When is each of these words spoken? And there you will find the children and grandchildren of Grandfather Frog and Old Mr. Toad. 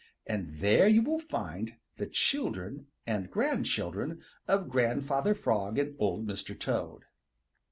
And 0.25 0.55
there 0.57 0.87
you 0.87 1.03
will 1.03 1.19
find 1.19 1.75
the 1.97 2.07
children 2.07 2.87
and 3.05 3.29
grandchildren 3.29 4.23
of 4.47 4.67
Grandfather 4.67 5.35
Frog 5.35 5.77
and 5.77 5.95
Old 5.99 6.25
Mr. 6.25 6.57
Toad. 6.59 7.03